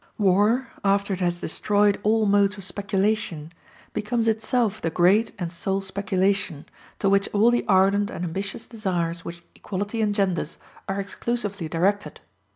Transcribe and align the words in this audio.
War, 0.17 0.69
after 0.83 1.13
it 1.13 1.19
has 1.19 1.41
destroyed 1.41 1.99
all 2.01 2.25
modes 2.25 2.57
of 2.57 2.63
speculation, 2.63 3.53
becomes 3.93 4.27
itself 4.27 4.81
the 4.81 4.89
great 4.89 5.31
and 5.37 5.51
sole 5.51 5.79
speculation, 5.79 6.65
to 6.97 7.07
which 7.07 7.29
all 7.33 7.51
the 7.51 7.63
ardent 7.67 8.09
and 8.09 8.25
ambitious 8.25 8.65
desires 8.65 9.23
which 9.23 9.43
equality 9.53 10.01
engenders 10.01 10.57
are 10.89 10.99
exclusively 10.99 11.69
directed. 11.69 12.19